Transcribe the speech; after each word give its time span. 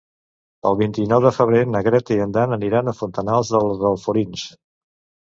El 0.67 0.75
vint-i-nou 0.77 1.19
de 1.25 1.31
febrer 1.35 1.59
na 1.73 1.81
Greta 1.87 2.15
i 2.15 2.23
en 2.25 2.33
Dan 2.37 2.55
aniran 2.57 2.89
a 2.89 2.93
Fontanars 3.01 3.51
dels 3.57 3.85
Alforins. 3.91 4.47